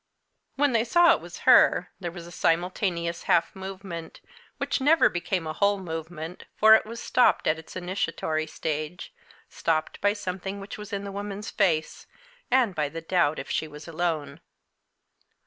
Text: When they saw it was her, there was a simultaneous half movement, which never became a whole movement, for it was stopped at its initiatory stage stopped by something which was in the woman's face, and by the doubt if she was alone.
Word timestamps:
When 0.55 0.71
they 0.71 0.83
saw 0.83 1.11
it 1.13 1.21
was 1.21 1.41
her, 1.45 1.91
there 1.99 2.09
was 2.11 2.25
a 2.25 2.31
simultaneous 2.31 3.25
half 3.29 3.55
movement, 3.55 4.19
which 4.57 4.81
never 4.81 5.09
became 5.09 5.45
a 5.45 5.53
whole 5.53 5.77
movement, 5.77 6.45
for 6.55 6.73
it 6.73 6.87
was 6.87 6.99
stopped 6.99 7.45
at 7.45 7.59
its 7.59 7.75
initiatory 7.75 8.47
stage 8.47 9.13
stopped 9.47 10.01
by 10.01 10.13
something 10.13 10.59
which 10.59 10.75
was 10.79 10.91
in 10.91 11.03
the 11.03 11.11
woman's 11.11 11.51
face, 11.51 12.07
and 12.49 12.73
by 12.73 12.89
the 12.89 13.01
doubt 13.01 13.37
if 13.37 13.51
she 13.51 13.67
was 13.67 13.87
alone. 13.87 14.41